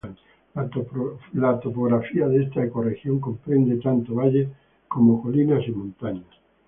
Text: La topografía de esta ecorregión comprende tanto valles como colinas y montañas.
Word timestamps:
La 1.33 1.59
topografía 1.59 2.27
de 2.27 2.41
esta 2.45 2.63
ecorregión 2.63 3.19
comprende 3.19 3.75
tanto 3.77 4.15
valles 4.15 4.49
como 4.87 5.21
colinas 5.21 5.61
y 5.67 5.71
montañas. 5.73 6.25